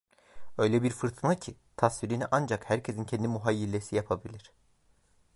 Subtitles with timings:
[0.57, 4.51] Öyle bir fırtına ki, tasvirini ancak herkesin kendi muhayyilesi yapabilir.